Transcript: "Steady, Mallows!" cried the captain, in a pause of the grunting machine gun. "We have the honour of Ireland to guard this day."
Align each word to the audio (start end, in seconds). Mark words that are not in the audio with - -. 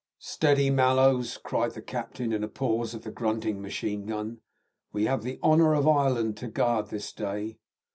"Steady, 0.17 0.71
Mallows!" 0.71 1.37
cried 1.37 1.73
the 1.73 1.81
captain, 1.83 2.33
in 2.33 2.43
a 2.43 2.47
pause 2.47 2.95
of 2.95 3.03
the 3.03 3.11
grunting 3.11 3.61
machine 3.61 4.07
gun. 4.07 4.39
"We 4.91 5.05
have 5.05 5.21
the 5.21 5.37
honour 5.43 5.75
of 5.75 5.87
Ireland 5.87 6.37
to 6.37 6.47
guard 6.47 6.87
this 6.87 7.13
day." 7.13 7.59